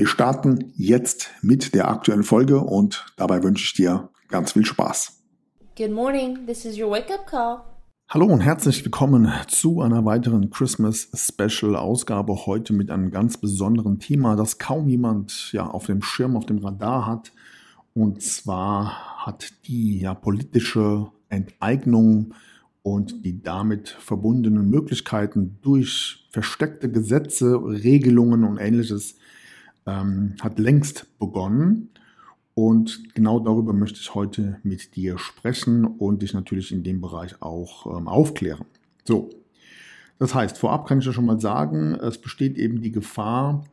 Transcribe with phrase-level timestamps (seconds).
[0.00, 5.20] Wir starten jetzt mit der aktuellen Folge und dabei wünsche ich dir ganz viel Spaß.
[5.76, 7.60] Good morning, this is your wake-up call.
[8.08, 13.98] Hallo und herzlich willkommen zu einer weiteren Christmas Special Ausgabe heute mit einem ganz besonderen
[13.98, 17.32] Thema, das kaum jemand ja auf dem Schirm, auf dem Radar hat.
[17.92, 22.32] Und zwar hat die ja politische Enteignung
[22.80, 29.16] und die damit verbundenen Möglichkeiten durch versteckte Gesetze, Regelungen und ähnliches
[29.86, 31.90] ähm, hat längst begonnen.
[32.54, 37.40] Und genau darüber möchte ich heute mit dir sprechen und dich natürlich in dem Bereich
[37.40, 38.66] auch ähm, aufklären.
[39.04, 39.30] So,
[40.18, 43.64] das heißt, vorab kann ich ja schon mal sagen, es besteht eben die Gefahr,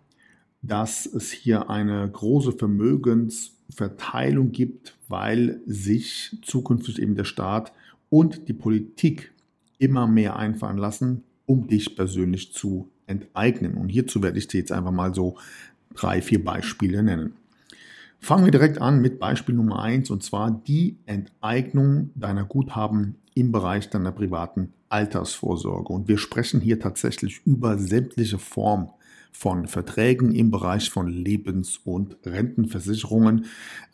[0.62, 7.74] dass es hier eine große Vermögensverteilung gibt, weil sich zukünftig eben der Staat
[8.10, 9.34] und die Politik
[9.78, 13.76] immer mehr einfallen lassen, um dich persönlich zu enteignen.
[13.76, 15.38] Und hierzu werde ich dir jetzt einfach mal so
[15.98, 17.34] drei, vier Beispiele nennen.
[18.20, 23.52] Fangen wir direkt an mit Beispiel Nummer eins und zwar die Enteignung deiner Guthaben im
[23.52, 25.94] Bereich deiner privaten Altersvorsorge.
[25.94, 28.90] Und wir sprechen hier tatsächlich über sämtliche Formen
[29.32, 33.46] von Verträgen im Bereich von Lebens- und Rentenversicherungen.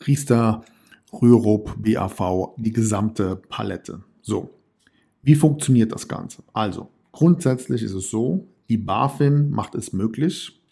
[0.07, 0.63] Riester,
[1.11, 4.03] Rürup, BAV, die gesamte Palette.
[4.21, 4.51] So,
[5.21, 6.43] wie funktioniert das Ganze?
[6.53, 10.62] Also, grundsätzlich ist es so, die BaFin macht es möglich,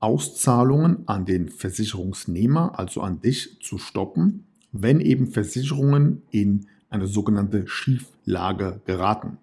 [0.00, 7.68] Auszahlungen an den Versicherungsnehmer, also an dich, zu stoppen, wenn eben Versicherungen in eine sogenannte
[7.68, 9.38] Schieflage geraten.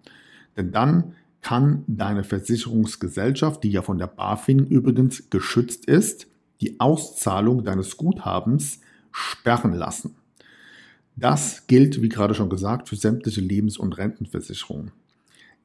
[0.57, 6.27] Denn dann kann deine Versicherungsgesellschaft, die ja von der BaFin übrigens geschützt ist,
[6.59, 8.81] die Auszahlung deines Guthabens
[9.11, 10.15] sperren lassen.
[11.15, 14.91] Das gilt, wie gerade schon gesagt, für sämtliche Lebens- und Rentenversicherungen.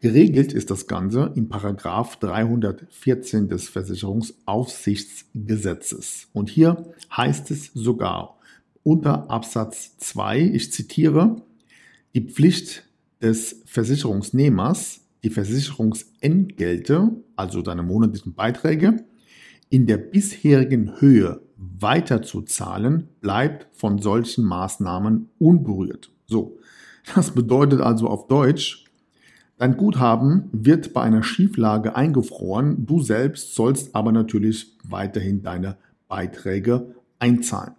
[0.02, 6.26] Geregelt ist das Ganze in Paragraph 314 des Versicherungsaufsichtsgesetzes.
[6.32, 8.36] Und hier heißt es sogar
[8.82, 11.36] unter Absatz 2, ich zitiere,
[12.14, 12.82] die Pflicht
[13.22, 19.04] des Versicherungsnehmers, die Versicherungsentgelte, also deine monatlichen Beiträge,
[19.70, 26.10] in der bisherigen Höhe weiterzuzahlen, bleibt von solchen Maßnahmen unberührt.
[26.26, 26.58] So,
[27.14, 28.82] das bedeutet also auf Deutsch,
[29.62, 35.76] Dein Guthaben wird bei einer Schieflage eingefroren, du selbst sollst aber natürlich weiterhin deine
[36.08, 37.74] Beiträge einzahlen.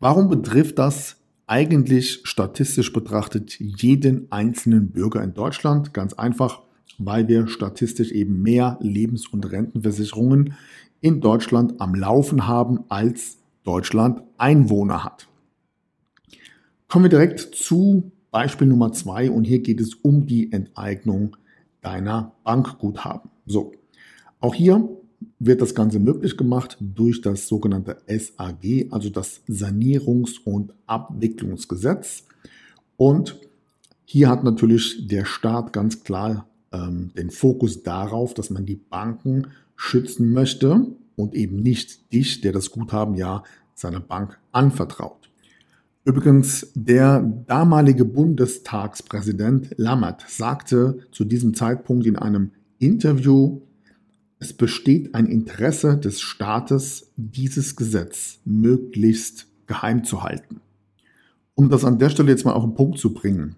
[0.00, 5.92] Warum betrifft das eigentlich statistisch betrachtet jeden einzelnen Bürger in Deutschland?
[5.92, 6.62] Ganz einfach,
[6.96, 10.54] weil wir statistisch eben mehr Lebens- und Rentenversicherungen
[11.02, 15.28] in Deutschland am Laufen haben, als Deutschland Einwohner hat.
[16.88, 21.36] Kommen wir direkt zu Beispiel Nummer zwei und hier geht es um die Enteignung
[21.80, 23.30] deiner Bankguthaben.
[23.46, 23.72] So,
[24.40, 24.88] auch hier
[25.38, 32.24] wird das Ganze möglich gemacht durch das sogenannte SAG, also das Sanierungs- und Abwicklungsgesetz.
[32.96, 33.38] Und
[34.04, 39.48] hier hat natürlich der Staat ganz klar ähm, den Fokus darauf, dass man die Banken
[39.76, 43.42] schützen möchte und eben nicht dich, der das Guthaben ja
[43.74, 45.25] seiner Bank anvertraut.
[46.06, 53.62] Übrigens, der damalige Bundestagspräsident Lammert sagte zu diesem Zeitpunkt in einem Interview,
[54.38, 60.60] es besteht ein Interesse des Staates, dieses Gesetz möglichst geheim zu halten.
[61.56, 63.56] Um das an der Stelle jetzt mal auf den Punkt zu bringen.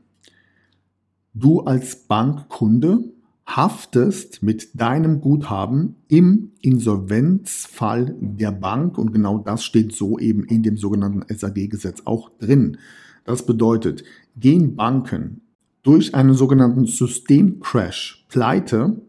[1.34, 3.12] Du als Bankkunde
[3.48, 10.62] haftest mit deinem Guthaben im Insolvenzfall der Bank und genau das steht so eben in
[10.62, 12.76] dem sogenannten SAG-Gesetz auch drin.
[13.24, 14.04] Das bedeutet,
[14.36, 15.40] gehen Banken
[15.82, 19.00] durch einen sogenannten Systemcrash pleite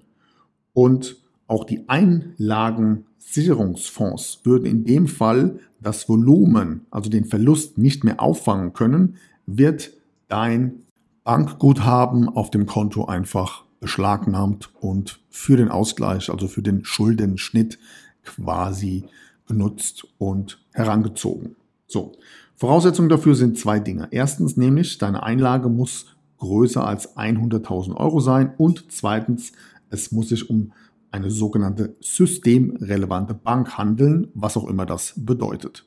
[0.72, 8.22] und auch die Einlagensicherungsfonds würden in dem Fall das Volumen, also den Verlust nicht mehr
[8.22, 9.92] auffangen können, wird
[10.30, 10.84] dein
[11.26, 17.80] Bankguthaben auf dem Konto einfach beschlagnahmt und für den Ausgleich, also für den Schuldenschnitt
[18.24, 19.06] quasi
[19.48, 21.56] genutzt und herangezogen.
[21.88, 22.14] So,
[22.56, 24.10] Voraussetzungen dafür sind zwei Dinge.
[24.12, 29.52] Erstens nämlich, deine Einlage muss größer als 100.000 Euro sein und zweitens,
[29.90, 30.72] es muss sich um
[31.12, 35.86] eine sogenannte systemrelevante Bank handeln, was auch immer das bedeutet.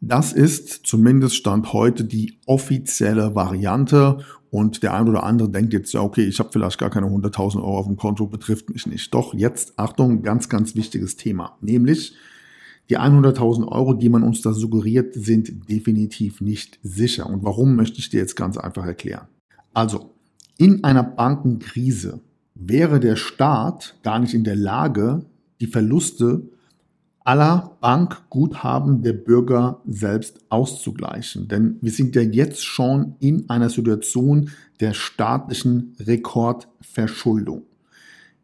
[0.00, 4.18] Das ist zumindest Stand heute die offizielle Variante
[4.52, 7.56] und der ein oder andere denkt jetzt, ja okay, ich habe vielleicht gar keine 100.000
[7.56, 9.12] Euro auf dem Konto, betrifft mich nicht.
[9.14, 12.14] Doch jetzt, Achtung, ganz, ganz wichtiges Thema, nämlich
[12.90, 17.26] die 100.000 Euro, die man uns da suggeriert, sind definitiv nicht sicher.
[17.26, 19.26] Und warum möchte ich dir jetzt ganz einfach erklären.
[19.72, 20.10] Also,
[20.58, 22.20] in einer Bankenkrise
[22.54, 25.24] wäre der Staat gar nicht in der Lage,
[25.62, 26.42] die Verluste
[27.24, 31.48] aller Bankguthaben der Bürger selbst auszugleichen.
[31.48, 37.62] Denn wir sind ja jetzt schon in einer Situation der staatlichen Rekordverschuldung.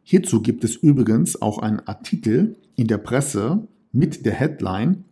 [0.03, 5.03] Hierzu gibt es übrigens auch einen Artikel in der Presse mit der Headline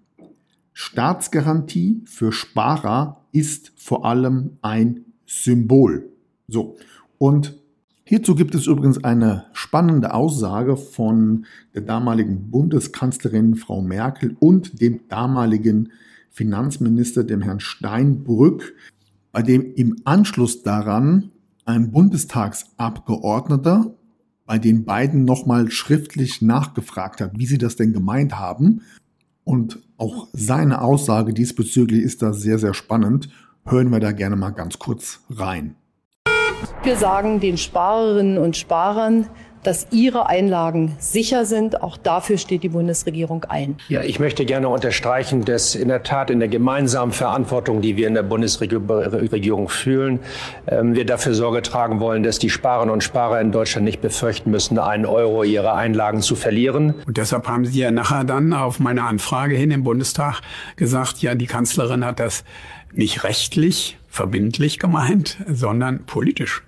[0.79, 6.11] Staatsgarantie für Sparer ist vor allem ein Symbol.
[6.47, 6.77] So,
[7.17, 7.55] und
[8.09, 11.45] Hierzu gibt es übrigens eine spannende Aussage von
[11.75, 15.91] der damaligen Bundeskanzlerin Frau Merkel und dem damaligen
[16.29, 18.75] Finanzminister, dem Herrn Steinbrück,
[19.33, 21.31] bei dem im Anschluss daran
[21.65, 23.93] ein Bundestagsabgeordneter
[24.45, 28.83] bei den beiden nochmal schriftlich nachgefragt hat, wie sie das denn gemeint haben.
[29.43, 33.27] Und auch seine Aussage diesbezüglich ist da sehr, sehr spannend.
[33.65, 35.75] Hören wir da gerne mal ganz kurz rein.
[36.83, 39.27] Wir sagen den Sparerinnen und Sparern,
[39.67, 41.83] dass ihre Einlagen sicher sind.
[41.83, 43.75] Auch dafür steht die Bundesregierung ein.
[43.89, 48.07] Ja, ich möchte gerne unterstreichen, dass in der Tat in der gemeinsamen Verantwortung, die wir
[48.07, 50.21] in der Bundesregierung fühlen,
[50.67, 54.51] ähm, wir dafür Sorge tragen wollen, dass die Sparerinnen und Sparer in Deutschland nicht befürchten
[54.51, 56.93] müssen, einen Euro ihrer Einlagen zu verlieren.
[57.05, 60.39] Und deshalb haben Sie ja nachher dann auf meine Anfrage hin im Bundestag
[60.77, 62.45] gesagt, ja, die Kanzlerin hat das
[62.93, 66.63] nicht rechtlich verbindlich gemeint, sondern politisch.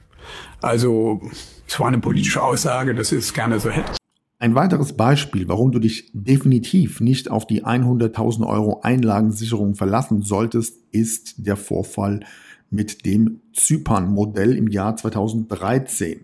[0.61, 1.21] Also
[1.67, 3.93] es war eine politische Aussage, das ist gerne so hätte.
[4.41, 10.77] Ein weiteres Beispiel, warum du dich definitiv nicht auf die 100.000 Euro Einlagensicherung verlassen solltest,
[10.91, 12.21] ist der Vorfall
[12.69, 16.21] mit dem Zypern-Modell im Jahr 2013.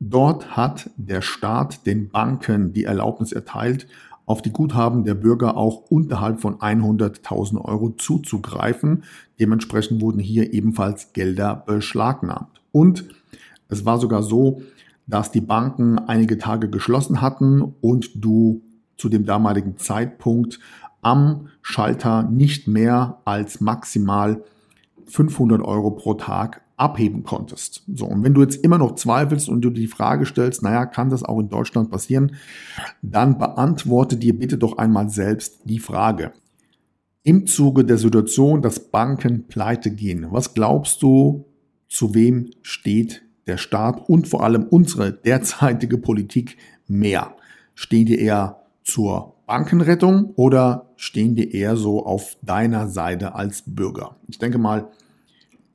[0.00, 3.86] Dort hat der Staat den Banken die Erlaubnis erteilt,
[4.26, 9.04] auf die Guthaben der Bürger auch unterhalb von 100.000 Euro zuzugreifen.
[9.38, 12.60] Dementsprechend wurden hier ebenfalls Gelder beschlagnahmt.
[12.72, 13.06] Und
[13.68, 14.62] es war sogar so,
[15.06, 18.62] dass die Banken einige Tage geschlossen hatten und du
[18.96, 20.58] zu dem damaligen Zeitpunkt
[21.02, 24.42] am Schalter nicht mehr als maximal
[25.06, 27.82] 500 Euro pro Tag abheben konntest.
[27.92, 31.10] So, und wenn du jetzt immer noch zweifelst und du die Frage stellst, naja, kann
[31.10, 32.36] das auch in Deutschland passieren,
[33.02, 36.32] dann beantworte dir bitte doch einmal selbst die Frage.
[37.22, 41.46] Im Zuge der Situation, dass Banken pleite gehen, was glaubst du,
[41.88, 46.56] zu wem steht der Staat und vor allem unsere derzeitige Politik
[46.86, 47.34] mehr?
[47.74, 54.16] Stehen die eher zur Bankenrettung oder stehen die eher so auf deiner Seite als Bürger?
[54.28, 54.88] Ich denke mal,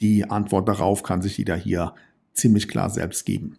[0.02, 1.94] die Antwort darauf kann sich jeder hier
[2.34, 3.58] ziemlich klar selbst geben.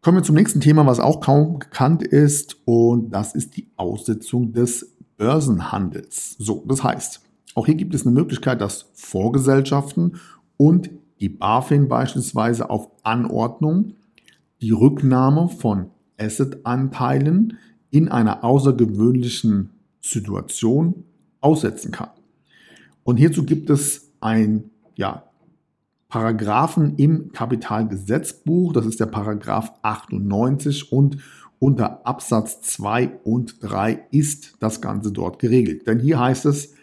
[0.00, 4.52] Kommen wir zum nächsten Thema, was auch kaum bekannt ist, und das ist die Aussetzung
[4.52, 6.36] des Börsenhandels.
[6.38, 7.20] So, das heißt,
[7.54, 10.20] auch hier gibt es eine Möglichkeit, dass Vorgesellschaften
[10.56, 13.94] und die BaFin beispielsweise auf Anordnung
[14.62, 17.58] die Rücknahme von Asset-Anteilen
[17.90, 19.70] in einer außergewöhnlichen
[20.00, 21.04] Situation
[21.40, 22.10] aussetzen kann.
[23.02, 25.22] Und hierzu gibt es ein ja,
[26.08, 31.18] Paragraphen im Kapitalgesetzbuch, das ist der Paragraph 98 und
[31.60, 35.86] unter Absatz 2 und 3 ist das Ganze dort geregelt.
[35.86, 36.74] Denn hier heißt es,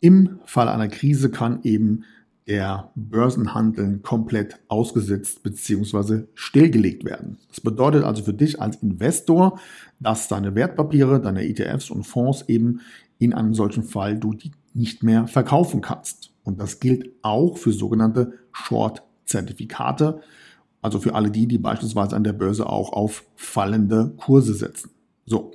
[0.00, 2.04] im Fall einer Krise kann eben
[2.46, 6.24] der Börsenhandel komplett ausgesetzt bzw.
[6.34, 7.38] stillgelegt werden.
[7.48, 9.58] Das bedeutet also für dich als Investor,
[10.00, 12.80] dass deine Wertpapiere, deine ETFs und Fonds eben
[13.18, 16.32] in einem solchen Fall du die nicht mehr verkaufen kannst.
[16.42, 20.20] Und das gilt auch für sogenannte Short-Zertifikate,
[20.82, 24.90] also für alle die, die beispielsweise an der Börse auch auf fallende Kurse setzen.
[25.24, 25.52] So.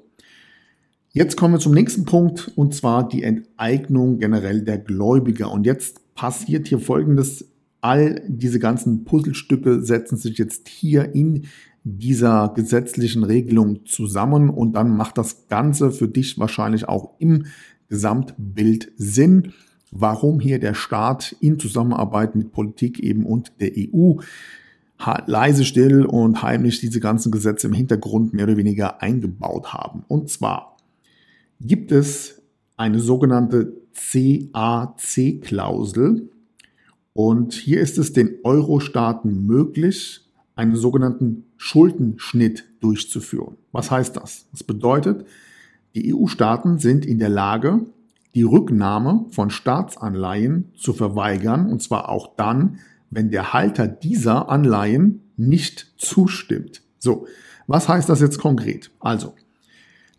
[1.11, 5.51] Jetzt kommen wir zum nächsten Punkt und zwar die Enteignung generell der Gläubiger.
[5.51, 7.45] Und jetzt passiert hier Folgendes.
[7.81, 11.45] All diese ganzen Puzzlestücke setzen sich jetzt hier in
[11.83, 17.45] dieser gesetzlichen Regelung zusammen und dann macht das Ganze für dich wahrscheinlich auch im
[17.89, 19.53] Gesamtbild Sinn,
[19.91, 24.15] warum hier der Staat in Zusammenarbeit mit Politik eben und der EU
[25.25, 30.03] leise still und heimlich diese ganzen Gesetze im Hintergrund mehr oder weniger eingebaut haben.
[30.07, 30.77] Und zwar
[31.61, 32.41] gibt es
[32.77, 36.29] eine sogenannte CAC-Klausel.
[37.13, 40.21] Und hier ist es den Euro-Staaten möglich,
[40.55, 43.57] einen sogenannten Schuldenschnitt durchzuführen.
[43.71, 44.47] Was heißt das?
[44.51, 45.25] Das bedeutet,
[45.95, 47.85] die EU-Staaten sind in der Lage,
[48.35, 52.79] die Rücknahme von Staatsanleihen zu verweigern, und zwar auch dann,
[53.09, 56.83] wenn der Halter dieser Anleihen nicht zustimmt.
[56.99, 57.25] So,
[57.65, 58.91] was heißt das jetzt konkret?
[58.99, 59.33] Also,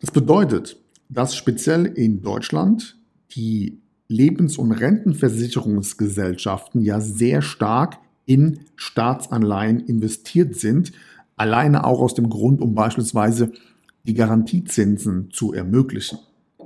[0.01, 0.75] das bedeutet,
[1.09, 2.97] dass speziell in Deutschland
[3.35, 10.91] die Lebens- und Rentenversicherungsgesellschaften ja sehr stark in Staatsanleihen investiert sind,
[11.37, 13.53] alleine auch aus dem Grund, um beispielsweise
[14.03, 16.19] die Garantiezinsen zu ermöglichen.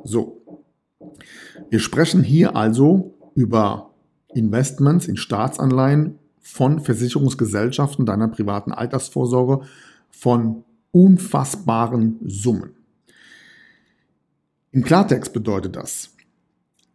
[0.03, 0.41] So.
[1.69, 3.91] Wir sprechen hier also über
[4.33, 9.65] Investments in Staatsanleihen von Versicherungsgesellschaften deiner privaten Altersvorsorge
[10.09, 12.71] von unfassbaren Summen.
[14.71, 16.11] Im Klartext bedeutet das,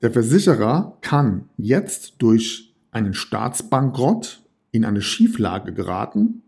[0.03, 6.43] der Versicherer kann jetzt durch einen Staatsbankrott in eine Schieflage geraten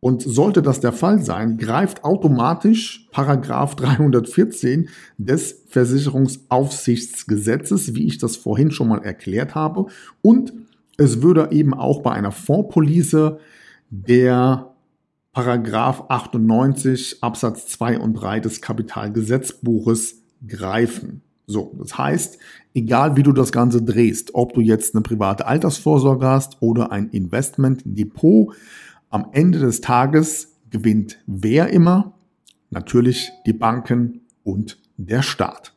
[0.00, 4.88] und sollte das der Fall sein, greift automatisch Paragraph 314
[5.18, 9.86] des Versicherungsaufsichtsgesetzes, wie ich das vorhin schon mal erklärt habe.
[10.22, 10.52] Und
[10.96, 13.38] es würde eben auch bei einer Fondspolice
[13.90, 14.72] der
[15.32, 21.22] Paragraph 98 Absatz 2 und 3 des Kapitalgesetzbuches greifen.
[21.46, 22.38] So, das heißt,
[22.74, 27.08] egal wie du das Ganze drehst, ob du jetzt eine private Altersvorsorge hast oder ein
[27.10, 28.54] Investmentdepot,
[29.16, 32.18] am Ende des Tages gewinnt wer immer?
[32.68, 35.72] Natürlich die Banken und der Staat.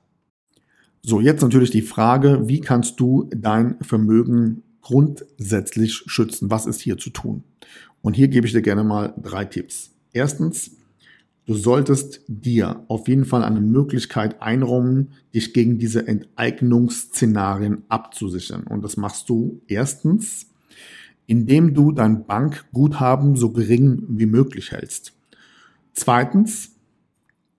[1.01, 6.51] So, jetzt natürlich die Frage, wie kannst du dein Vermögen grundsätzlich schützen?
[6.51, 7.43] Was ist hier zu tun?
[8.01, 9.91] Und hier gebe ich dir gerne mal drei Tipps.
[10.11, 10.71] Erstens,
[11.45, 18.63] du solltest dir auf jeden Fall eine Möglichkeit einräumen, dich gegen diese Enteignungsszenarien abzusichern.
[18.63, 20.48] Und das machst du erstens,
[21.29, 25.13] indem du dein Bankguthaben so gering wie möglich hältst.
[25.93, 26.71] Zweitens,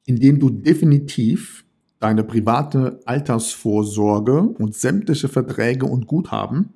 [0.07, 1.65] indem du definitiv
[2.01, 6.71] deine private Altersvorsorge und sämtliche Verträge und Guthaben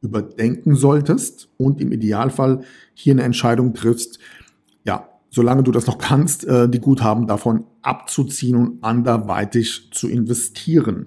[0.00, 2.60] überdenken solltest und im Idealfall
[2.94, 4.20] hier eine Entscheidung triffst,
[4.84, 11.06] ja, solange du das noch kannst, äh, die Guthaben davon abzuziehen und anderweitig zu investieren.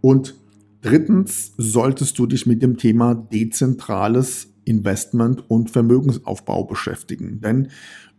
[0.00, 0.36] Und
[0.82, 7.40] Drittens solltest du dich mit dem Thema dezentrales Investment und Vermögensaufbau beschäftigen.
[7.40, 7.68] Denn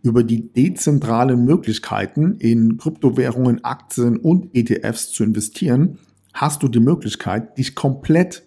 [0.03, 5.99] über die dezentralen Möglichkeiten in Kryptowährungen, Aktien und ETFs zu investieren,
[6.33, 8.43] hast du die Möglichkeit, dich komplett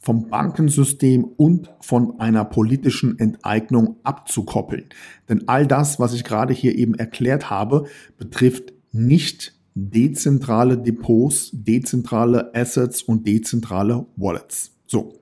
[0.00, 4.84] vom Bankensystem und von einer politischen Enteignung abzukoppeln.
[5.28, 12.52] Denn all das, was ich gerade hier eben erklärt habe, betrifft nicht dezentrale Depots, dezentrale
[12.54, 14.72] Assets und dezentrale Wallets.
[14.86, 15.14] So,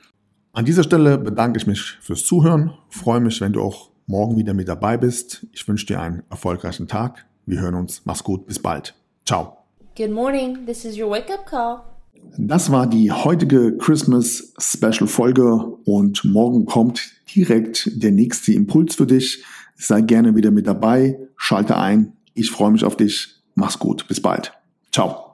[0.51, 4.53] An dieser Stelle bedanke ich mich fürs Zuhören, freue mich, wenn du auch morgen wieder
[4.53, 5.47] mit dabei bist.
[5.51, 7.25] Ich wünsche dir einen erfolgreichen Tag.
[7.45, 8.01] Wir hören uns.
[8.05, 8.45] Mach's gut.
[8.45, 8.95] Bis bald.
[9.25, 9.57] Ciao.
[9.95, 10.65] Good morning.
[10.65, 11.92] This is your wake up call.
[12.37, 15.53] Das war die heutige Christmas Special Folge
[15.85, 19.43] und morgen kommt direkt der nächste Impuls für dich.
[19.75, 22.13] Sei gerne wieder mit dabei, schalte ein.
[22.33, 23.35] Ich freue mich auf dich.
[23.55, 24.07] Mach's gut.
[24.07, 24.53] Bis bald.
[24.91, 25.32] Ciao.